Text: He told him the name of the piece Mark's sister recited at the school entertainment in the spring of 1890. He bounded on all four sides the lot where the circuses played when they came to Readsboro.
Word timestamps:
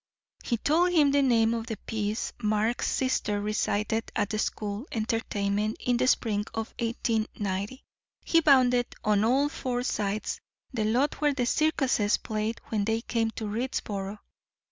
He 0.43 0.57
told 0.57 0.93
him 0.93 1.11
the 1.11 1.21
name 1.21 1.53
of 1.53 1.67
the 1.67 1.77
piece 1.77 2.33
Mark's 2.41 2.89
sister 2.89 3.39
recited 3.39 4.11
at 4.15 4.31
the 4.31 4.39
school 4.39 4.87
entertainment 4.91 5.77
in 5.79 5.97
the 5.97 6.07
spring 6.07 6.43
of 6.55 6.73
1890. 6.79 7.83
He 8.25 8.41
bounded 8.41 8.87
on 9.03 9.23
all 9.23 9.47
four 9.47 9.83
sides 9.83 10.41
the 10.73 10.85
lot 10.85 11.21
where 11.21 11.35
the 11.35 11.45
circuses 11.45 12.17
played 12.17 12.61
when 12.69 12.83
they 12.85 13.01
came 13.01 13.29
to 13.29 13.45
Readsboro. 13.45 14.17